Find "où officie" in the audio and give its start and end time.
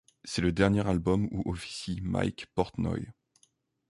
1.29-1.99